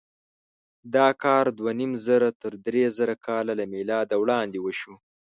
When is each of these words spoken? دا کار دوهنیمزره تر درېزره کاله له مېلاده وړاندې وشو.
دا 0.95 1.07
کار 1.23 1.45
دوهنیمزره 1.57 2.29
تر 2.41 2.51
درېزره 2.65 3.15
کاله 3.27 3.53
له 3.59 3.65
مېلاده 3.73 4.15
وړاندې 4.19 4.59
وشو. 4.61 4.93